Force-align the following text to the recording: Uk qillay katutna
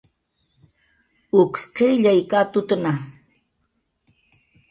Uk 1.41 1.53
qillay 1.75 2.19
katutna 2.31 2.91